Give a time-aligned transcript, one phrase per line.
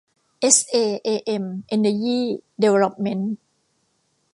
[0.39, 2.25] เอสเอเอเอ็ม เอ็นเนอร์ยี่
[2.61, 3.33] ดีเวลลอปเมนท์